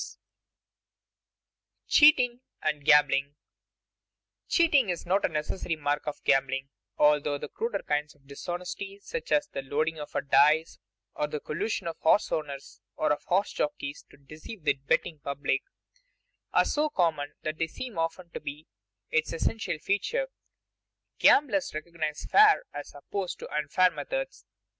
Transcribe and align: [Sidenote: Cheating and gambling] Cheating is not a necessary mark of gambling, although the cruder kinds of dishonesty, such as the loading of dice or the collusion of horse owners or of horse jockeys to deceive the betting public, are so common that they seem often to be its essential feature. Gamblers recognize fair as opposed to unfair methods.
[Sidenote: 0.01 0.19
Cheating 1.87 2.41
and 2.63 2.83
gambling] 2.83 3.35
Cheating 4.47 4.89
is 4.89 5.05
not 5.05 5.23
a 5.25 5.29
necessary 5.29 5.75
mark 5.75 6.07
of 6.07 6.23
gambling, 6.23 6.71
although 6.97 7.37
the 7.37 7.47
cruder 7.47 7.83
kinds 7.83 8.15
of 8.15 8.25
dishonesty, 8.25 8.97
such 9.03 9.31
as 9.31 9.47
the 9.47 9.61
loading 9.61 9.99
of 9.99 10.11
dice 10.31 10.79
or 11.13 11.27
the 11.27 11.39
collusion 11.39 11.85
of 11.85 11.99
horse 11.99 12.31
owners 12.31 12.81
or 12.95 13.11
of 13.11 13.23
horse 13.25 13.53
jockeys 13.53 14.03
to 14.09 14.17
deceive 14.17 14.63
the 14.63 14.73
betting 14.73 15.19
public, 15.19 15.61
are 16.51 16.65
so 16.65 16.89
common 16.89 17.35
that 17.43 17.59
they 17.59 17.67
seem 17.67 17.99
often 17.99 18.31
to 18.31 18.39
be 18.39 18.65
its 19.11 19.31
essential 19.31 19.77
feature. 19.77 20.29
Gamblers 21.19 21.75
recognize 21.75 22.25
fair 22.25 22.63
as 22.73 22.95
opposed 22.95 23.37
to 23.37 23.53
unfair 23.55 23.91
methods. 23.91 24.47